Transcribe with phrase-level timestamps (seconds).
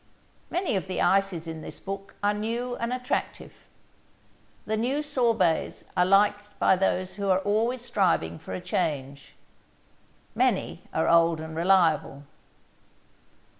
[0.49, 3.53] Many of the ices in this book are new and attractive.
[4.65, 9.33] The new sorbets are liked by those who are always striving for a change.
[10.33, 12.23] Many are old and reliable.